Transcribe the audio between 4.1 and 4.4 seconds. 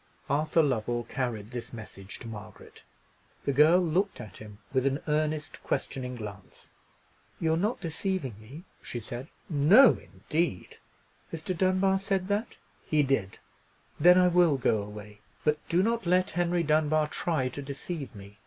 at